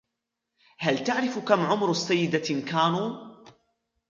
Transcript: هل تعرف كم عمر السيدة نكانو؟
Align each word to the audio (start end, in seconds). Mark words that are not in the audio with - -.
هل 0.79 1.03
تعرف 1.03 1.39
كم 1.39 1.59
عمر 1.59 1.91
السيدة 1.91 2.55
نكانو؟ 2.55 3.11